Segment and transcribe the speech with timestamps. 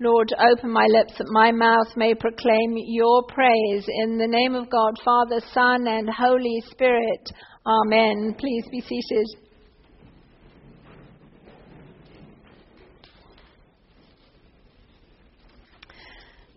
[0.00, 3.86] Lord, open my lips that my mouth may proclaim your praise.
[3.86, 7.30] In the name of God, Father, Son, and Holy Spirit.
[7.64, 8.34] Amen.
[8.36, 9.26] Please be seated.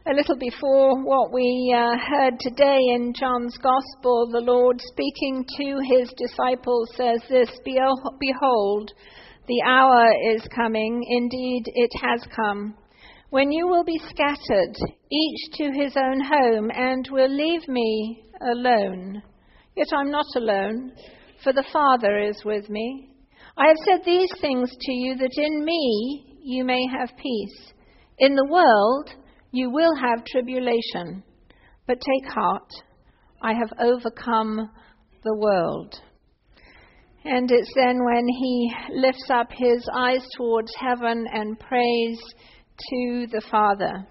[0.07, 5.77] A little before what we uh, heard today in John's Gospel, the Lord speaking to
[5.87, 8.91] his disciples says this Behold,
[9.47, 12.73] the hour is coming, indeed it has come
[13.29, 14.75] when you will be scattered,
[15.11, 19.21] each to his own home, and will leave me alone.
[19.75, 20.93] Yet I'm not alone,
[21.43, 23.09] for the Father is with me.
[23.57, 27.73] I have said these things to you that in me you may have peace.
[28.19, 29.09] In the world
[29.51, 31.23] you will have tribulation,
[31.85, 32.69] but take heart,
[33.41, 34.69] I have overcome
[35.23, 35.99] the world.
[37.25, 42.17] And it's then when he lifts up his eyes towards heaven and prays
[42.77, 44.07] to the Father.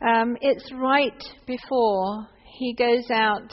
[0.00, 2.26] Um, it's right before
[2.58, 3.50] he goes out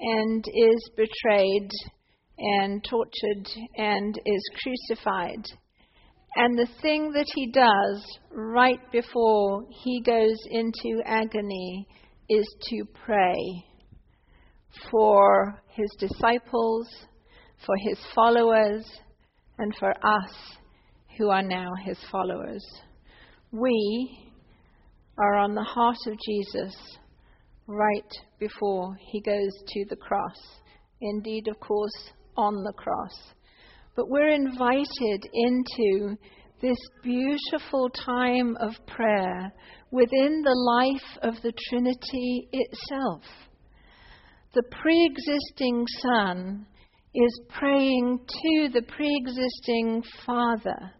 [0.00, 1.70] and is betrayed
[2.38, 5.44] and tortured and is crucified.
[6.36, 11.86] And the thing that he does right before he goes into agony
[12.28, 13.36] is to pray
[14.90, 16.88] for his disciples,
[17.66, 18.84] for his followers,
[19.58, 20.32] and for us
[21.18, 22.64] who are now his followers
[23.52, 24.32] we
[25.18, 26.74] are on the heart of Jesus
[27.66, 30.36] right before he goes to the cross.
[31.00, 33.34] Indeed, of course, on the cross.
[33.96, 36.16] But we're invited into
[36.62, 39.52] this beautiful time of prayer
[39.90, 43.22] within the life of the Trinity itself.
[44.54, 46.66] The pre existing Son
[47.14, 50.92] is praying to the pre existing Father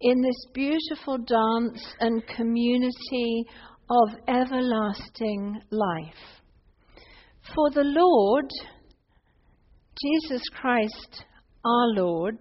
[0.00, 3.44] in this beautiful dance and community
[3.90, 6.42] of everlasting life.
[7.54, 8.48] For the Lord,
[10.02, 11.24] Jesus Christ,
[11.64, 12.38] our Lord,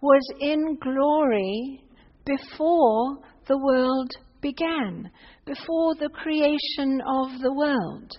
[0.00, 1.82] was in glory
[2.24, 4.10] before the world
[4.40, 5.10] began,
[5.46, 8.12] before the creation of the world.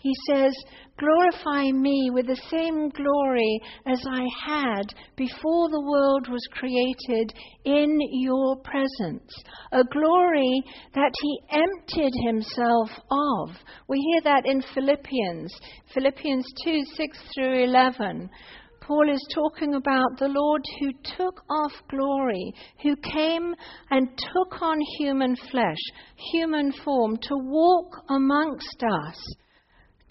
[0.00, 0.54] He says,
[0.96, 7.98] Glorify me with the same glory as I had before the world was created in
[8.12, 9.32] your presence.
[9.72, 10.62] A glory
[10.94, 13.56] that he emptied himself of.
[13.88, 15.52] We hear that in Philippians,
[15.92, 18.30] Philippians 2 6 through 11.
[18.80, 23.52] Paul is talking about the Lord who took off glory, who came
[23.90, 25.82] and took on human flesh,
[26.32, 29.36] human form, to walk amongst us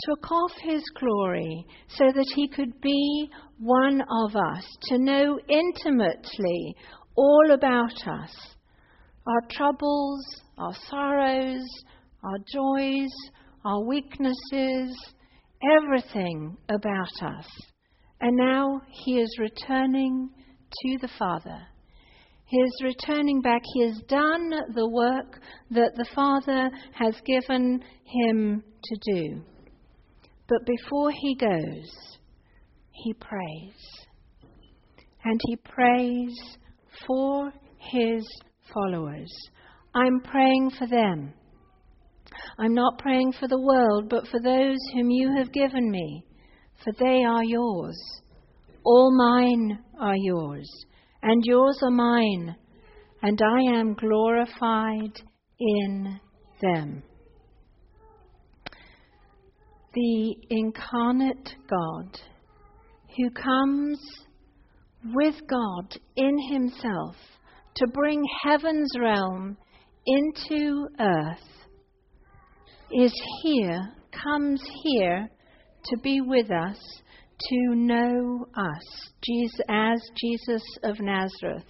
[0.06, 6.76] took off his glory so that he could be one of us, to know intimately
[7.16, 8.36] all about us
[9.28, 10.26] our troubles,
[10.58, 11.66] our sorrows,
[12.24, 13.12] our joys,
[13.66, 14.96] our weaknesses,
[15.82, 17.46] everything about us.
[18.22, 20.30] And now he is returning
[20.72, 21.60] to the Father.
[22.46, 23.62] He is returning back.
[23.74, 25.42] He has done the work
[25.72, 29.44] that the Father has given him to do.
[30.48, 32.18] But before he goes,
[32.92, 34.08] he prays.
[35.24, 36.34] And he prays
[37.06, 38.26] for his
[38.74, 39.32] followers.
[39.94, 41.34] I'm praying for them.
[42.60, 46.24] I'm not praying for the world, but for those whom you have given me,
[46.84, 47.98] for they are yours.
[48.86, 50.70] All mine are yours,
[51.24, 52.56] and yours are mine,
[53.22, 55.22] and I am glorified
[55.60, 56.20] in
[56.62, 57.04] them
[59.98, 62.20] the incarnate God
[63.18, 64.00] who comes
[65.12, 67.16] with God in himself
[67.78, 69.58] to bring heaven's realm
[70.06, 71.50] into earth
[72.92, 73.82] is here,
[74.12, 75.28] comes here
[75.86, 76.78] to be with us,
[77.50, 81.66] to know us, Jesus, as Jesus of Nazareth.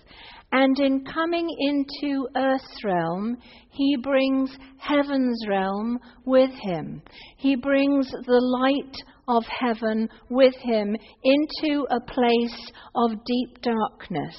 [0.51, 3.37] And in coming into earth's realm,
[3.69, 7.01] he brings heaven's realm with him.
[7.37, 8.95] He brings the light
[9.27, 14.37] of heaven with him into a place of deep darkness.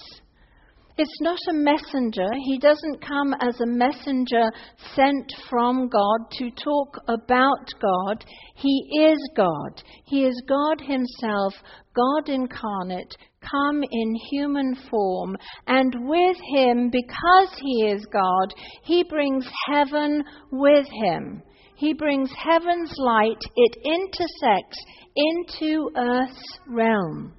[1.01, 2.27] It's not a messenger.
[2.45, 4.51] He doesn't come as a messenger
[4.97, 8.25] sent from God to talk about God.
[8.57, 9.81] He is God.
[10.07, 11.55] He is God Himself,
[11.95, 13.15] God incarnate,
[13.49, 15.37] come in human form.
[15.69, 18.53] And with Him, because He is God,
[18.83, 21.45] He brings heaven with Him.
[21.77, 24.85] He brings heaven's light, it intersects
[25.15, 27.35] into earth's realm.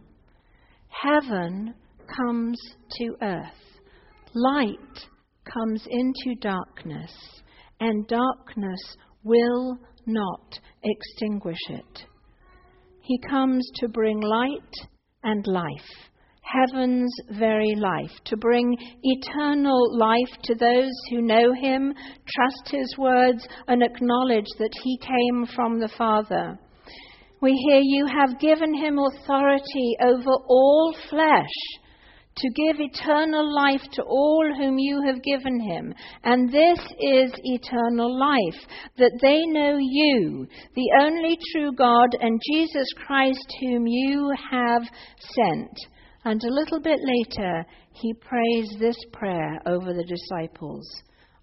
[0.87, 1.73] Heaven
[2.15, 2.57] comes
[2.97, 3.79] to earth.
[4.33, 5.07] Light
[5.53, 7.11] comes into darkness,
[7.79, 8.79] and darkness
[9.23, 12.05] will not extinguish it.
[13.01, 14.87] He comes to bring light
[15.23, 16.09] and life,
[16.41, 21.93] heaven's very life, to bring eternal life to those who know him,
[22.35, 26.57] trust his words, and acknowledge that he came from the Father.
[27.41, 31.47] We hear you have given him authority over all flesh
[32.39, 35.93] to give eternal life to all whom you have given him.
[36.23, 38.61] And this is eternal life,
[38.97, 44.83] that they know you, the only true God, and Jesus Christ, whom you have
[45.35, 45.77] sent.
[46.25, 50.85] And a little bit later, he prays this prayer over the disciples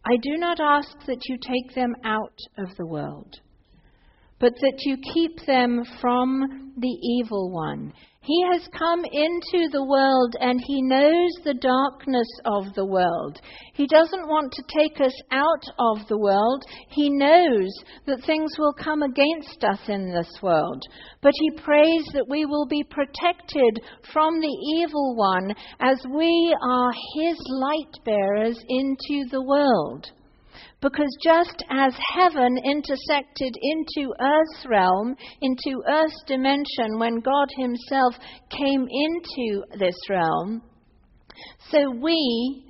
[0.08, 3.34] I do not ask that you take them out of the world,
[4.38, 7.92] but that you keep them from the evil one.
[8.20, 13.40] He has come into the world and he knows the darkness of the world.
[13.74, 16.64] He doesn't want to take us out of the world.
[16.88, 17.70] He knows
[18.06, 20.82] that things will come against us in this world.
[21.22, 23.80] But he prays that we will be protected
[24.12, 30.10] from the evil one as we are his light bearers into the world.
[30.80, 38.14] Because just as heaven intersected into Earth's realm, into Earth's dimension, when God Himself
[38.50, 40.62] came into this realm,
[41.70, 42.66] so we,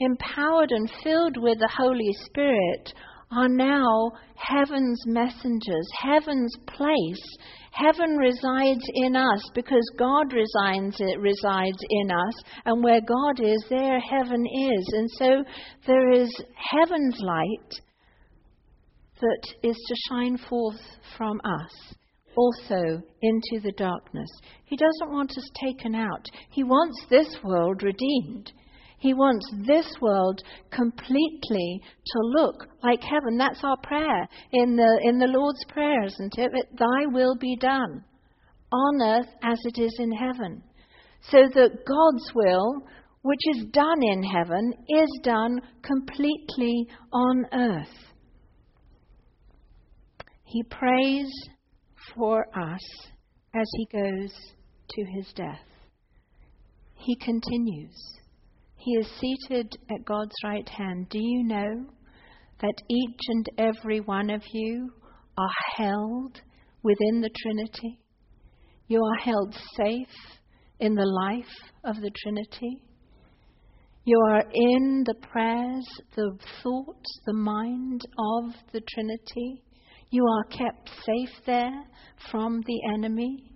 [0.00, 2.92] empowered and filled with the Holy Spirit,
[3.30, 7.36] are now heaven's messengers, heaven's place
[7.74, 12.34] Heaven resides in us because God resides, resides in us,
[12.64, 14.92] and where God is, there heaven is.
[14.92, 15.44] And so
[15.84, 17.80] there is heaven's light
[19.20, 20.80] that is to shine forth
[21.16, 21.94] from us
[22.36, 24.30] also into the darkness.
[24.66, 28.52] He doesn't want us taken out, He wants this world redeemed.
[29.04, 30.40] He wants this world
[30.70, 33.36] completely to look like heaven.
[33.36, 36.50] That's our prayer in the, in the Lord's Prayer, isn't it?
[36.50, 38.02] That thy will be done
[38.72, 40.62] on earth as it is in heaven.
[41.30, 42.80] So that God's will,
[43.20, 48.14] which is done in heaven, is done completely on earth.
[50.44, 51.30] He prays
[52.16, 52.80] for us
[53.54, 54.32] as he goes
[54.88, 55.60] to his death.
[56.94, 58.14] He continues.
[58.84, 61.08] He is seated at God's right hand.
[61.08, 61.86] Do you know
[62.60, 64.90] that each and every one of you
[65.38, 66.42] are held
[66.82, 67.98] within the Trinity?
[68.88, 70.38] You are held safe
[70.80, 72.82] in the life of the Trinity.
[74.04, 79.62] You are in the prayers, the thoughts, the mind of the Trinity.
[80.10, 81.84] You are kept safe there
[82.30, 83.50] from the enemy.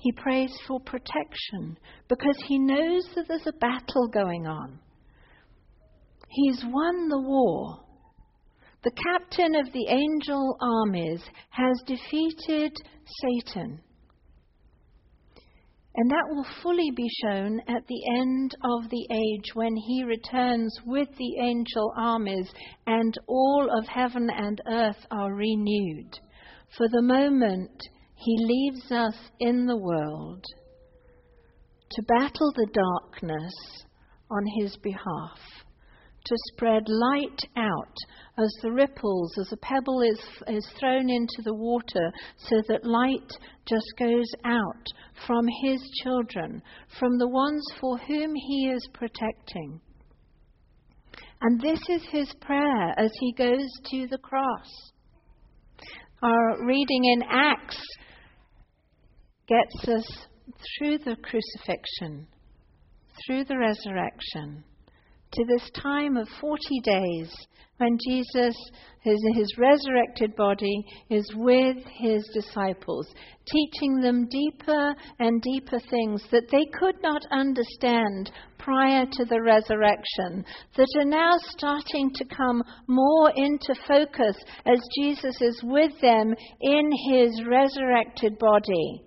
[0.00, 4.78] He prays for protection because he knows that there's a battle going on.
[6.28, 7.84] He's won the war.
[8.82, 12.74] The captain of the angel armies has defeated
[13.20, 13.82] Satan.
[15.94, 20.74] And that will fully be shown at the end of the age when he returns
[20.86, 22.48] with the angel armies
[22.86, 26.18] and all of heaven and earth are renewed.
[26.78, 27.82] For the moment,
[28.20, 30.44] he leaves us in the world
[31.92, 33.54] to battle the darkness
[34.30, 35.38] on His behalf,
[36.26, 37.96] to spread light out
[38.38, 43.32] as the ripples, as a pebble is, is thrown into the water, so that light
[43.66, 44.86] just goes out
[45.26, 46.60] from His children,
[46.98, 49.80] from the ones for whom He is protecting.
[51.40, 54.92] And this is His prayer as He goes to the cross.
[56.22, 57.82] Our reading in Acts
[59.50, 60.26] gets us
[60.78, 62.24] through the crucifixion,
[63.26, 64.62] through the resurrection,
[65.32, 67.32] to this time of 40 days
[67.78, 68.54] when Jesus,
[69.00, 73.08] his, his resurrected body, is with his disciples,
[73.46, 80.44] teaching them deeper and deeper things that they could not understand prior to the resurrection,
[80.76, 86.90] that are now starting to come more into focus as Jesus is with them in
[87.10, 89.02] his resurrected body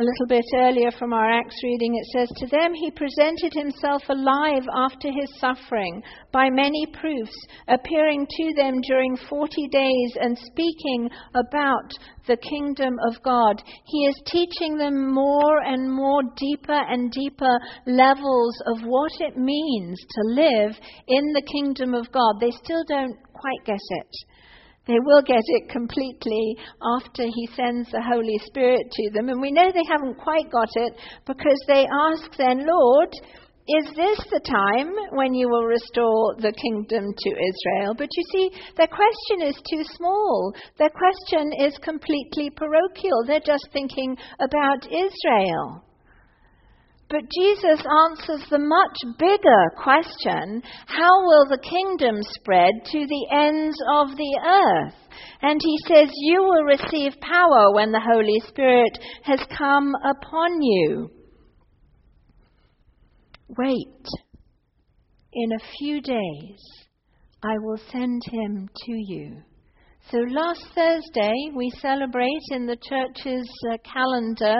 [0.00, 4.02] a little bit earlier from our Acts reading, it says, To them he presented himself
[4.08, 6.02] alive after his suffering
[6.32, 7.36] by many proofs,
[7.68, 11.92] appearing to them during 40 days and speaking about
[12.26, 13.62] the kingdom of God.
[13.84, 20.00] He is teaching them more and more deeper and deeper levels of what it means
[20.00, 20.76] to live
[21.08, 22.40] in the kingdom of God.
[22.40, 24.16] They still don't quite get it.
[24.90, 26.56] They will get it completely
[26.98, 29.28] after He sends the Holy Spirit to them.
[29.28, 30.94] And we know they haven't quite got it
[31.24, 33.14] because they ask then, Lord,
[33.68, 37.94] Is this the time when you will restore the kingdom to Israel?
[37.96, 40.52] But you see, their question is too small.
[40.76, 43.22] Their question is completely parochial.
[43.26, 45.84] They're just thinking about Israel.
[47.10, 53.76] But Jesus answers the much bigger question how will the kingdom spread to the ends
[53.96, 54.94] of the earth?
[55.42, 61.10] And he says, You will receive power when the Holy Spirit has come upon you.
[63.58, 64.06] Wait.
[65.32, 66.60] In a few days,
[67.42, 69.42] I will send him to you.
[70.08, 74.56] So last Thursday, we celebrate in the church's uh, calendar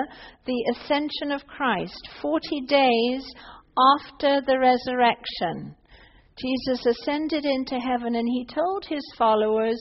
[0.46, 3.24] the ascension of Christ, 40 days
[3.98, 5.74] after the resurrection.
[6.38, 9.80] Jesus ascended into heaven and he told his followers,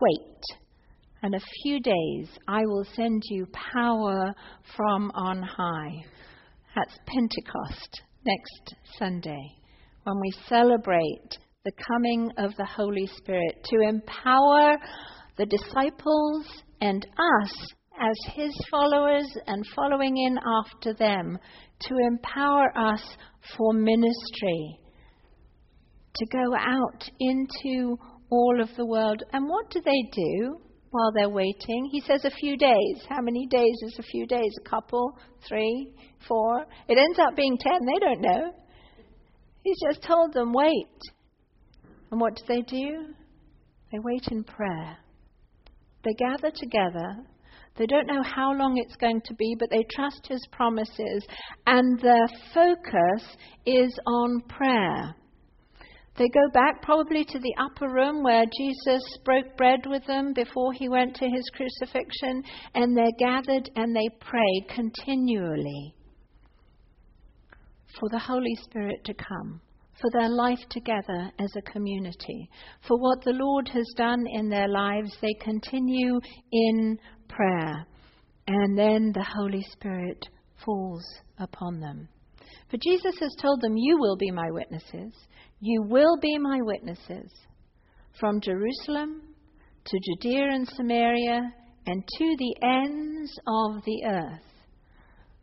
[0.00, 0.42] Wait,
[1.22, 4.34] and a few days I will send you power
[4.76, 6.04] from on high.
[6.74, 9.56] That's Pentecost next Sunday
[10.04, 14.78] when we celebrate the coming of the Holy Spirit to empower
[15.36, 16.46] the disciples
[16.80, 17.54] and us
[18.00, 21.38] as His followers and following in after them
[21.80, 23.02] to empower us
[23.56, 24.78] for ministry,
[26.14, 27.96] to go out into
[28.30, 29.22] all of the world.
[29.34, 30.56] And what do they do
[30.92, 31.90] while they're waiting?
[31.92, 33.04] He says a few days.
[33.06, 34.52] How many days is a few days?
[34.64, 35.12] A couple?
[35.46, 35.92] Three?
[36.26, 36.64] Four?
[36.88, 37.84] It ends up being ten.
[37.84, 38.54] They don't know.
[39.62, 40.88] He's just told them, wait.
[42.10, 43.14] And what do they do?
[43.92, 44.98] They wait in prayer.
[46.04, 47.16] They gather together.
[47.76, 51.24] They don't know how long it's going to be, but they trust His promises.
[51.66, 55.14] And their focus is on prayer.
[56.16, 60.72] They go back probably to the upper room where Jesus broke bread with them before
[60.72, 62.42] he went to his crucifixion,
[62.74, 65.94] and they're gathered and they pray continually
[67.98, 69.60] for the Holy Spirit to come
[70.00, 72.48] for their life together as a community.
[72.86, 76.20] For what the Lord has done in their lives, they continue
[76.52, 77.86] in prayer.
[78.46, 80.24] And then the Holy Spirit
[80.64, 81.04] falls
[81.38, 82.08] upon them.
[82.70, 85.12] For Jesus has told them, You will be my witnesses.
[85.60, 87.30] You will be my witnesses
[88.18, 89.22] from Jerusalem
[89.84, 91.52] to Judea and Samaria
[91.86, 94.42] and to the ends of the earth.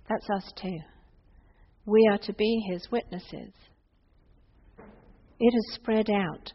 [0.09, 0.77] That's us too.
[1.85, 3.53] We are to be his witnesses.
[5.39, 6.51] It has spread out.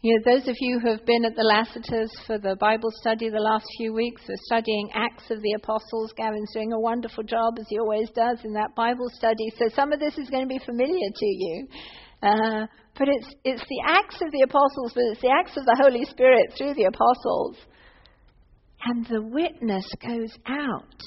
[0.00, 3.28] You know, those of you who have been at the Lassiters for the Bible study
[3.28, 6.12] the last few weeks are studying Acts of the Apostles.
[6.16, 9.52] Gavin's doing a wonderful job, as he always does, in that Bible study.
[9.56, 11.68] So some of this is going to be familiar to you.
[12.20, 12.66] Uh,
[12.98, 16.04] but it's, it's the Acts of the Apostles, but it's the Acts of the Holy
[16.06, 17.56] Spirit through the Apostles.
[18.84, 20.98] And the witness goes out.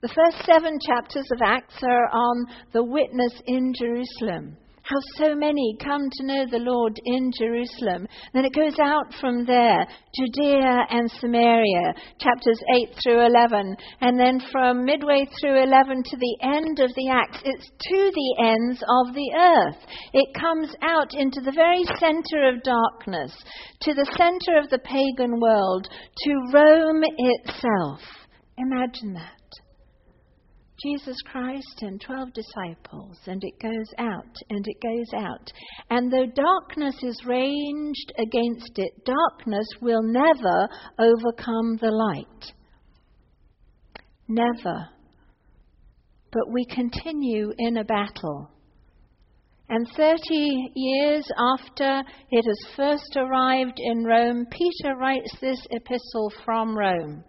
[0.00, 5.76] The first seven chapters of Acts are on the witness in Jerusalem how so many
[5.82, 8.06] come to know the Lord in Jerusalem.
[8.34, 9.86] Then it goes out from there,
[10.16, 13.76] Judea and Samaria, chapters 8 through 11.
[14.00, 18.34] And then from midway through 11 to the end of the Acts, it's to the
[18.44, 19.78] ends of the earth.
[20.12, 23.32] It comes out into the very center of darkness,
[23.82, 25.88] to the center of the pagan world,
[26.24, 28.00] to Rome itself.
[28.58, 29.61] Imagine that.
[30.82, 35.52] Jesus Christ and 12 disciples, and it goes out and it goes out.
[35.90, 42.52] And though darkness is ranged against it, darkness will never overcome the light.
[44.28, 44.88] Never.
[46.32, 48.50] But we continue in a battle.
[49.68, 50.18] And 30
[50.74, 57.24] years after it has first arrived in Rome, Peter writes this epistle from Rome.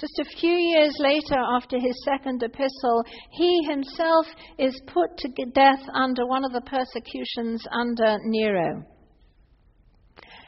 [0.00, 3.02] Just a few years later, after his second epistle,
[3.32, 4.26] he himself
[4.56, 8.84] is put to death under one of the persecutions under Nero.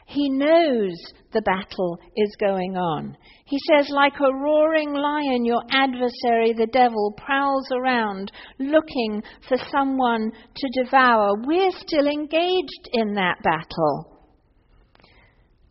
[0.07, 0.95] He knows
[1.33, 3.17] the battle is going on.
[3.45, 10.31] He says, like a roaring lion, your adversary, the devil, prowls around looking for someone
[10.55, 11.33] to devour.
[11.45, 14.20] We're still engaged in that battle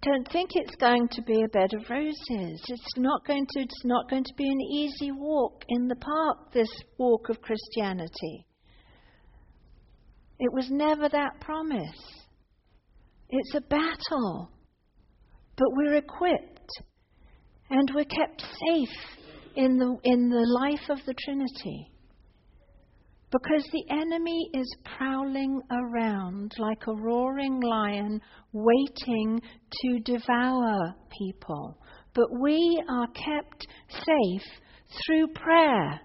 [0.02, 2.62] don't think it's going to be a bed of roses.
[2.68, 6.52] It's not going to, it's not going to be an easy walk in the park,
[6.52, 8.46] this walk of Christianity.
[10.38, 12.02] It was never that promise.
[13.28, 14.50] It's a battle.
[15.56, 16.70] But we're equipped
[17.68, 19.18] and we're kept safe
[19.54, 21.89] in the, in the life of the Trinity.
[23.30, 28.20] Because the enemy is prowling around like a roaring lion,
[28.52, 29.40] waiting
[29.82, 31.78] to devour people.
[32.12, 34.48] But we are kept safe
[35.06, 36.00] through prayer.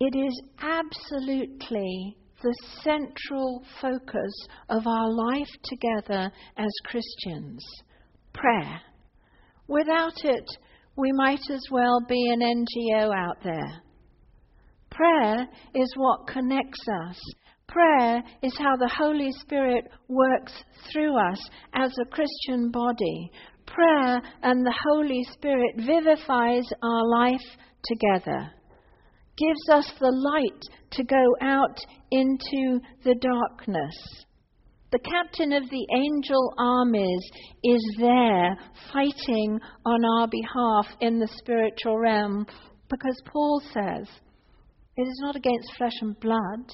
[0.00, 4.32] It is absolutely the central focus
[4.70, 7.64] of our life together as Christians
[8.32, 8.80] prayer.
[9.66, 10.48] Without it,
[10.96, 13.82] we might as well be an NGO out there.
[14.98, 17.20] Prayer is what connects us.
[17.68, 20.52] Prayer is how the Holy Spirit works
[20.90, 21.38] through us
[21.72, 23.30] as a Christian body.
[23.64, 27.46] Prayer and the Holy Spirit vivifies our life
[27.84, 28.50] together
[29.38, 31.78] gives us the light to go out
[32.10, 33.94] into the darkness.
[34.90, 37.22] The captain of the angel armies
[37.62, 38.56] is there
[38.92, 42.46] fighting on our behalf in the spiritual realm
[42.88, 44.08] because Paul says
[44.98, 46.68] it is not against flesh and blood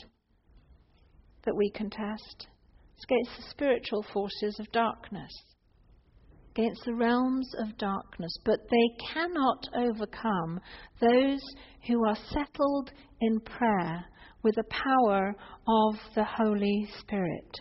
[1.45, 2.49] that we contest,
[2.97, 5.33] it's against the spiritual forces of darkness
[6.57, 10.61] against the realms of darkness, but they cannot overcome
[11.01, 11.41] those
[11.89, 14.05] who are settled in prayer
[14.45, 15.35] with the power
[15.67, 17.61] of the Holy Spirit.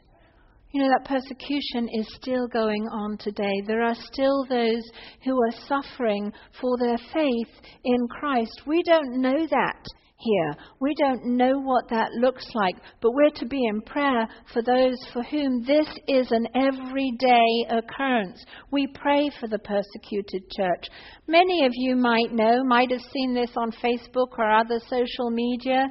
[0.74, 3.62] You know, that persecution is still going on today.
[3.66, 4.84] There are still those
[5.24, 8.62] who are suffering for their faith in Christ.
[8.68, 9.86] We don't know that
[10.18, 10.56] here.
[10.80, 14.98] We don't know what that looks like, but we're to be in prayer for those
[15.12, 18.44] for whom this is an everyday occurrence.
[18.72, 20.86] We pray for the persecuted church.
[21.28, 25.88] Many of you might know, might have seen this on Facebook or other social media,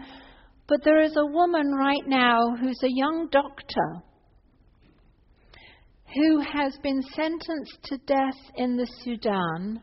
[0.67, 4.02] but there is a woman right now who's a young doctor
[6.14, 9.81] who has been sentenced to death in the Sudan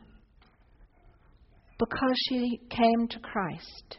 [1.79, 3.97] because she came to Christ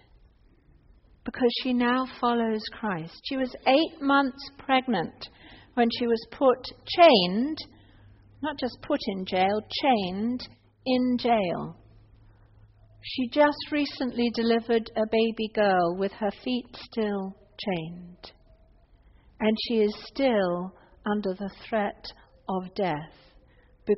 [1.25, 3.21] because she now follows Christ.
[3.25, 5.29] She was eight months pregnant
[5.75, 7.59] when she was put, chained,
[8.43, 10.49] not just put in jail, chained
[10.87, 11.77] in jail.
[13.03, 17.35] She just recently delivered a baby girl with her feet still
[17.65, 18.33] chained.
[19.41, 20.75] And she is still
[21.07, 22.05] under the threat
[22.49, 23.30] of death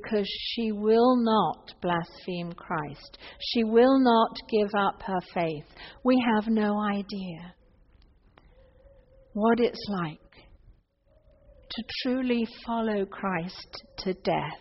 [0.00, 3.18] because she will not blaspheme Christ.
[3.40, 5.66] She will not give up her faith.
[6.02, 7.55] We have no idea
[9.35, 10.18] what it's like
[11.70, 14.61] to truly follow Christ to death,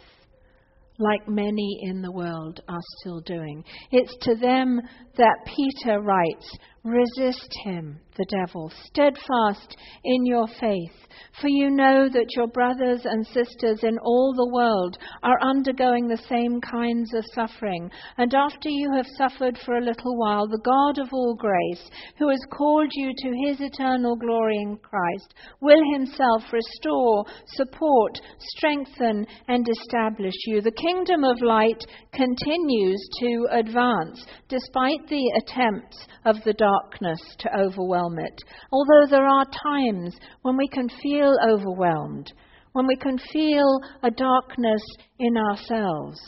[0.98, 3.64] like many in the world are still doing.
[3.92, 4.82] It's to them
[5.18, 11.02] that Peter writes Resist him, the devil, steadfast in your faith
[11.40, 16.22] for you know that your brothers and sisters in all the world are undergoing the
[16.30, 17.90] same kinds of suffering.
[18.18, 22.30] And after you have suffered for a little while, the God of all grace, who
[22.30, 28.20] has called you to his eternal glory in Christ, will himself restore, support,
[28.56, 30.62] strengthen, and establish you.
[30.62, 38.01] The kingdom of light continues to advance despite the attempts of the darkness to overwhelm
[38.18, 38.42] it.
[38.72, 42.32] Although there are times when we can feel overwhelmed,
[42.74, 44.82] when we can feel a darkness
[45.20, 46.20] in ourselves.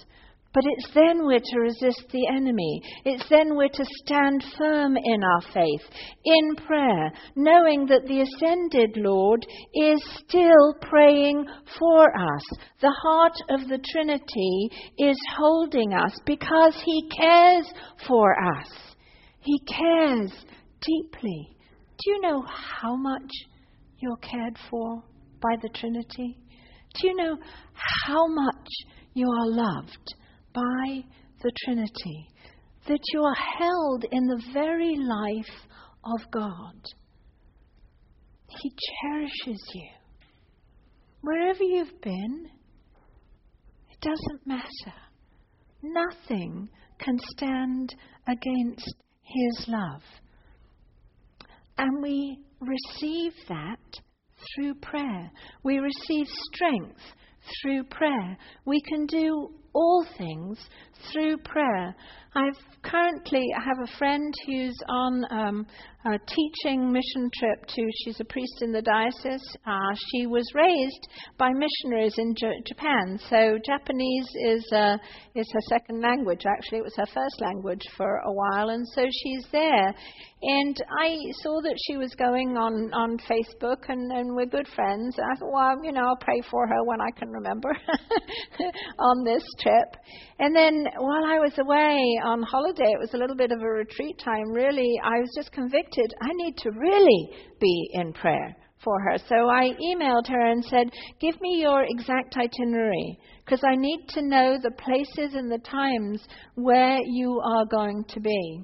[0.54, 2.82] But it's then we're to resist the enemy.
[3.06, 5.82] It's then we're to stand firm in our faith,
[6.24, 11.46] in prayer, knowing that the ascended Lord is still praying
[11.80, 12.44] for us.
[12.82, 17.66] The heart of the Trinity is holding us because He cares
[18.08, 18.70] for us.
[19.40, 20.32] He cares
[20.86, 21.53] deeply.
[21.98, 22.44] Do you know
[22.82, 23.32] how much
[24.00, 25.04] you're cared for
[25.42, 26.38] by the Trinity?
[26.96, 27.38] Do you know
[28.06, 28.68] how much
[29.14, 30.16] you are loved
[30.54, 31.04] by
[31.42, 32.28] the Trinity?
[32.88, 35.56] That you are held in the very life
[36.04, 36.84] of God.
[38.62, 39.90] He cherishes you.
[41.22, 42.50] Wherever you've been,
[43.90, 44.98] it doesn't matter.
[45.82, 47.96] Nothing can stand
[48.28, 50.02] against His love.
[51.78, 53.80] And we receive that
[54.56, 55.32] through prayer.
[55.64, 57.02] We receive strength
[57.62, 58.38] through prayer.
[58.66, 60.60] We can do all things
[61.12, 61.96] through prayer.
[62.36, 65.68] I've currently I have a friend who's on um,
[66.06, 67.90] a teaching mission trip to.
[68.04, 69.56] She's a priest in the diocese.
[69.66, 74.98] Uh, she was raised by missionaries in J- Japan, so Japanese is uh,
[75.36, 76.44] is her second language.
[76.46, 79.94] Actually, it was her first language for a while, and so she's there.
[80.46, 85.16] And I saw that she was going on on Facebook, and, and we're good friends.
[85.18, 87.70] I thought, well, you know, I'll pray for her when I can remember
[89.00, 89.88] on this trip.
[90.40, 93.68] And then while I was away on holiday, it was a little bit of a
[93.68, 95.00] retreat time, really.
[95.04, 97.30] I was just convicted I need to really
[97.60, 99.18] be in prayer for her.
[99.30, 104.22] So I emailed her and said, Give me your exact itinerary, because I need to
[104.22, 106.22] know the places and the times
[106.56, 108.64] where you are going to be.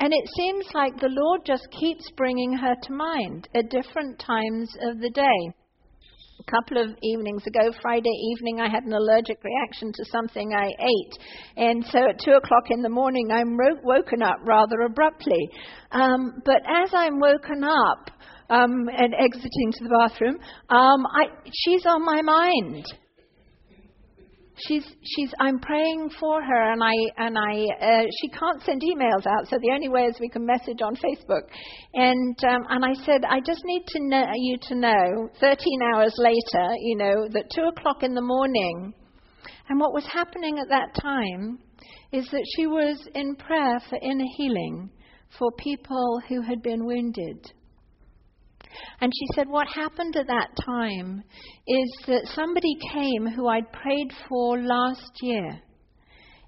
[0.00, 4.74] And it seems like the Lord just keeps bringing her to mind at different times
[4.82, 5.54] of the day.
[6.50, 10.66] A couple of evenings ago, Friday evening, I had an allergic reaction to something I
[10.66, 11.18] ate.
[11.56, 15.48] And so at 2 o'clock in the morning, I'm ro- woken up rather abruptly.
[15.92, 18.10] Um, but as I'm woken up
[18.48, 20.38] um, and exiting to the bathroom,
[20.70, 22.86] um, I, she's on my mind
[24.66, 29.26] she's she's I'm praying for her and I and I uh, she can't send emails
[29.26, 31.42] out so the only way is we can message on Facebook.
[31.94, 35.58] And um, and I said I just need to know you to know 13
[35.94, 38.94] hours later you know that two o'clock in the morning.
[39.68, 41.58] And what was happening at that time
[42.12, 44.90] is that she was in prayer for inner healing
[45.38, 47.52] for people who had been wounded
[49.00, 51.22] and she said, What happened at that time
[51.66, 55.60] is that somebody came who I'd prayed for last year.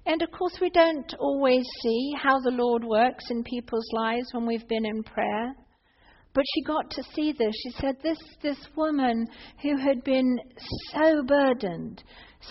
[0.05, 4.45] And of course, we don't always see how the Lord works in people's lives when
[4.45, 5.55] we've been in prayer.
[6.33, 7.53] But she got to see this.
[7.63, 9.27] She said, This, this woman
[9.61, 10.39] who had been
[10.91, 12.03] so burdened,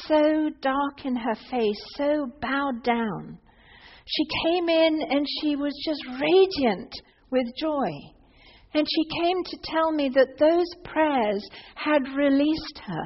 [0.07, 3.39] so dark in her face, so bowed down,
[4.07, 6.93] she came in and she was just radiant
[7.31, 7.91] with joy.
[8.75, 13.03] And she came to tell me that those prayers had released her.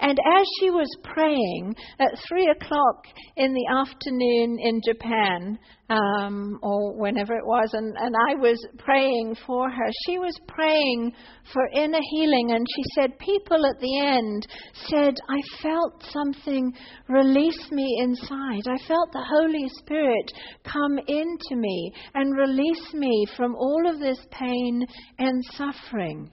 [0.00, 6.94] And as she was praying at three o'clock in the afternoon in Japan, um, or
[6.98, 9.90] whenever it was, and, and I was praying for her.
[10.06, 11.12] She was praying
[11.52, 14.46] for inner healing, and she said, People at the end
[14.88, 16.72] said, I felt something
[17.08, 18.66] release me inside.
[18.66, 20.30] I felt the Holy Spirit
[20.64, 24.86] come into me and release me from all of this pain
[25.18, 26.30] and suffering.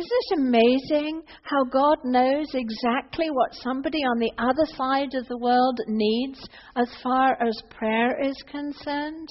[0.00, 5.36] Isn't it amazing how God knows exactly what somebody on the other side of the
[5.36, 6.40] world needs
[6.74, 9.28] as far as prayer is concerned?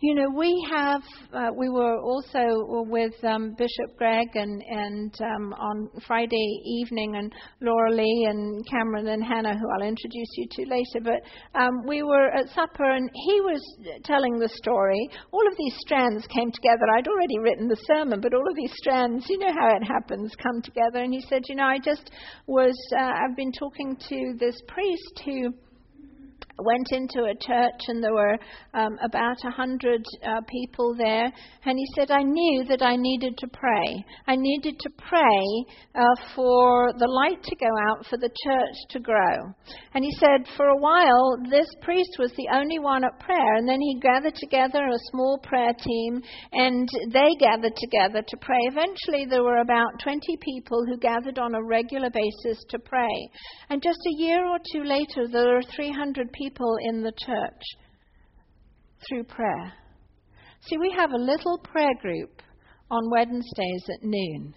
[0.00, 1.02] You know, we have,
[1.34, 7.32] uh, we were also with um, Bishop Greg and, and um, on Friday evening, and
[7.60, 11.00] Laura Lee and Cameron and Hannah, who I'll introduce you to later.
[11.02, 13.60] But um, we were at supper, and he was
[14.04, 15.10] telling the story.
[15.32, 16.84] All of these strands came together.
[16.96, 20.30] I'd already written the sermon, but all of these strands, you know how it happens,
[20.40, 21.02] come together.
[21.02, 22.12] And he said, You know, I just
[22.46, 25.54] was, uh, I've been talking to this priest who
[26.58, 28.38] went into a church and there were
[28.74, 31.32] um, about a hundred uh, people there
[31.64, 34.04] and he said i knew that i needed to pray.
[34.26, 35.44] I needed to pray
[35.94, 36.02] uh,
[36.34, 39.36] for the light to go out for the church to grow.
[39.94, 43.54] And he said for a while this priest was the only one at prayer.
[43.56, 48.60] And then he gathered together a small prayer team and they gathered together to pray.
[48.70, 53.16] Eventually there were about 20 people who gathered on a regular basis to pray.
[53.70, 57.62] And just a year or two later there were 300 people people in the church
[59.08, 59.72] through prayer.
[60.62, 62.42] See, we have a little prayer group
[62.90, 64.54] on Wednesdays at noon.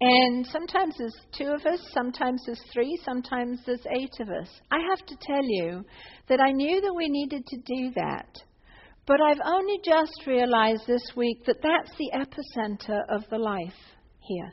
[0.00, 4.48] And sometimes there's two of us, sometimes there's three, sometimes there's eight of us.
[4.70, 5.84] I have to tell you
[6.28, 8.28] that I knew that we needed to do that.
[9.06, 13.78] But I've only just realized this week that that's the epicenter of the life
[14.20, 14.52] here.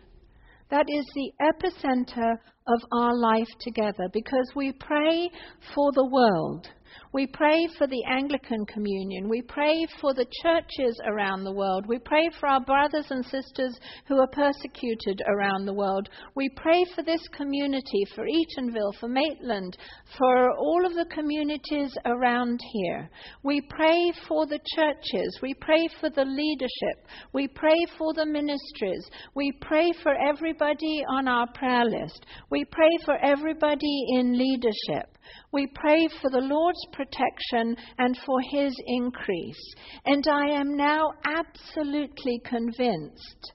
[0.69, 2.33] That is the epicenter
[2.67, 5.29] of our life together because we pray
[5.73, 6.67] for the world.
[7.11, 9.29] We pray for the Anglican Communion.
[9.29, 11.85] We pray for the churches around the world.
[11.87, 16.09] We pray for our brothers and sisters who are persecuted around the world.
[16.35, 19.77] We pray for this community, for Eatonville, for Maitland,
[20.17, 23.09] for all of the communities around here.
[23.43, 25.39] We pray for the churches.
[25.41, 27.07] We pray for the leadership.
[27.33, 29.09] We pray for the ministries.
[29.35, 32.25] We pray for everybody on our prayer list.
[32.51, 35.17] We pray for everybody in leadership.
[35.51, 39.73] We pray for the Lord's protection and for his increase.
[40.05, 43.53] And I am now absolutely convinced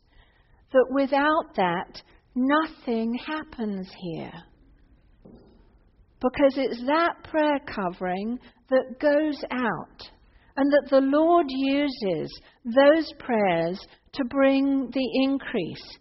[0.73, 2.03] that without that,
[2.35, 4.33] nothing happens here.
[6.21, 8.39] Because it's that prayer covering
[8.71, 10.11] that goes out,
[10.57, 13.79] and that the Lord uses those prayers
[14.15, 15.99] to bring the increase.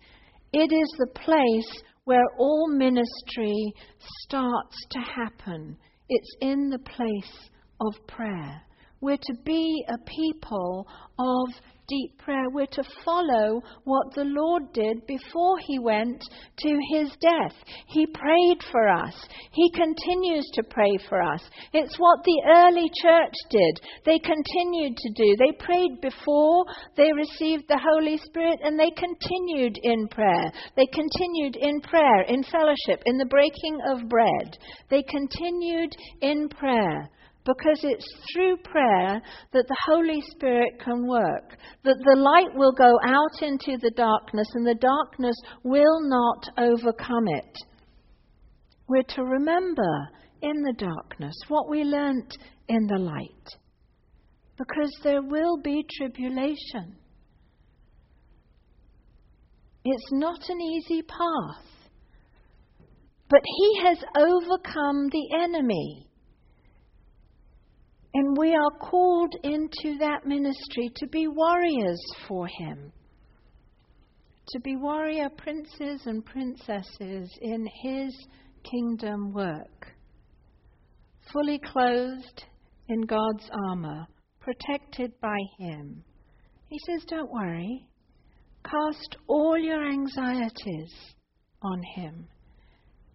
[0.54, 3.74] It is the place where all ministry
[4.22, 5.78] starts to happen.
[6.10, 8.62] It's in the place of prayer.
[9.04, 10.88] We're to be a people
[11.20, 11.48] of
[11.90, 12.50] deep prayer.
[12.50, 16.24] We're to follow what the Lord did before he went
[16.60, 17.54] to his death.
[17.88, 19.14] He prayed for us.
[19.52, 21.42] He continues to pray for us.
[21.74, 23.82] It's what the early church did.
[24.06, 25.36] They continued to do.
[25.36, 26.64] They prayed before
[26.96, 30.50] they received the Holy Spirit and they continued in prayer.
[30.78, 34.58] They continued in prayer, in fellowship, in the breaking of bread.
[34.90, 37.10] They continued in prayer
[37.46, 42.98] because it's through prayer that the Holy Spirit can work, that the light will go
[43.04, 47.58] out into the darkness and the darkness will not overcome it.
[48.88, 50.08] We're to remember
[50.42, 53.48] in the darkness what we learnt in the light,
[54.58, 56.98] because there will be tribulation.
[59.86, 61.66] It's not an easy path.
[63.30, 66.08] But he has overcome the enemy.
[68.16, 72.92] And we are called into that ministry to be warriors for him,
[74.50, 78.28] to be warrior princes and princesses in his
[78.64, 79.88] kingdom work,
[81.32, 82.46] fully clothed
[82.88, 84.06] in God's armor,
[84.40, 86.04] protected by him.
[86.68, 87.88] He says, Don't worry,
[88.64, 90.94] cast all your anxieties
[91.64, 92.28] on him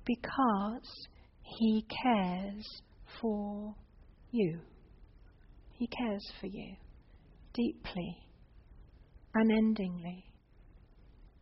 [0.05, 1.09] because
[1.43, 2.65] he cares
[3.21, 3.77] for
[4.33, 4.59] you.
[5.79, 6.75] He cares for you
[7.55, 8.17] deeply,
[9.33, 10.25] unendingly,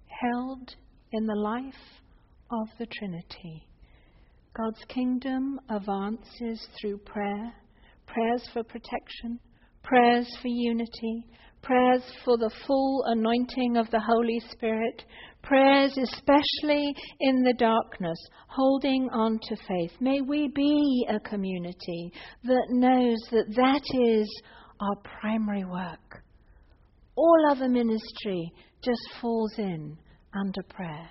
[0.09, 0.75] held
[1.11, 2.03] in the life
[2.51, 3.67] of the Trinity.
[4.55, 7.55] God's kingdom advances through prayer,
[8.07, 9.41] prayers for protection,
[9.83, 11.25] prayers for unity,
[11.63, 15.03] prayers for the full anointing of the Holy Spirit,
[15.43, 19.93] prayers especially in the darkness, holding on to faith.
[20.01, 22.13] May we be a community
[22.45, 24.43] that knows that that is
[24.81, 26.23] our primary work.
[27.17, 29.97] All other ministry just falls in
[30.35, 31.11] under prayer.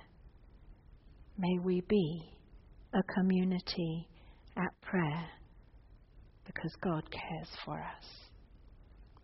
[1.38, 2.22] May we be
[2.94, 4.08] a community
[4.58, 5.26] at prayer
[6.46, 8.06] because God cares for us.